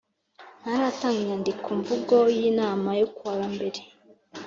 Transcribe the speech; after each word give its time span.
Ntaratanga 0.61 1.17
inyandikomvugo 1.21 2.15
y’inama 2.37 2.89
yo 2.99 3.07
kuwa 3.15 3.37
mbere 3.53 3.79